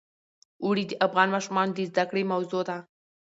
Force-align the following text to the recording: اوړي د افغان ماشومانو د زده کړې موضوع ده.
اوړي 0.63 0.83
د 0.87 0.93
افغان 1.07 1.27
ماشومانو 1.35 1.75
د 1.75 1.79
زده 1.89 2.03
کړې 2.09 2.23
موضوع 2.31 2.61
ده. 2.69 2.77